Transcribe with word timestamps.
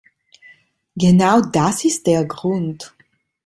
Genau 0.95 1.41
das 1.41 1.85
ist 1.85 2.07
der 2.07 2.25
Grund! 2.25 2.95